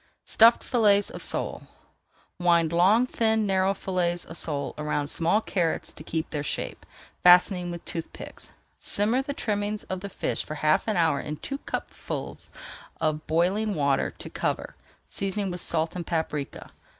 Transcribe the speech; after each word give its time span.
STUFFED 0.25 0.63
FILLETS 0.63 1.09
OF 1.11 1.23
SOLE 1.23 1.67
Wind 2.39 2.73
long, 2.73 3.05
thin, 3.05 3.45
narrow 3.45 3.75
fillets 3.75 4.25
of 4.25 4.35
sole 4.35 4.73
around 4.79 5.09
small 5.09 5.41
carrots 5.41 5.93
to 5.93 6.03
keep 6.03 6.31
their 6.31 6.41
shape, 6.41 6.87
fastening 7.21 7.69
with 7.69 7.85
tooth 7.85 8.11
picks. 8.11 8.51
Simmer 8.79 9.21
the 9.21 9.35
trimmings 9.35 9.83
of 9.91 9.99
the 9.99 10.09
fish 10.09 10.43
for 10.43 10.55
half 10.55 10.87
an 10.87 10.97
hour 10.97 11.19
in 11.19 11.37
two 11.37 11.59
cupfuls 11.67 12.49
of 12.99 13.27
boiling 13.27 13.75
water 13.75 14.09
to 14.17 14.27
cover, 14.27 14.75
seasoning 15.07 15.51
with 15.51 15.61
salt 15.61 15.95
and 15.95 16.07
paprika. 16.07 16.71